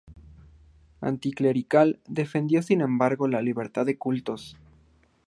Anticlerical, 1.01 1.99
defendió 2.07 2.63
sin 2.63 2.81
embargo 2.81 3.27
la 3.27 3.43
libertad 3.43 3.85
de 3.85 3.99
cultos. 3.99 4.57